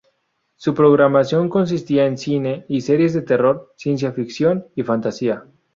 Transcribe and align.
Su 0.55 0.73
programación 0.73 1.47
consistía 1.47 2.07
en 2.07 2.17
cine 2.17 2.65
y 2.67 2.81
series 2.81 3.13
de 3.13 3.21
terror, 3.21 3.71
ciencia-ficción 3.77 4.65
y 4.75 4.81
fantasía. 4.81 5.45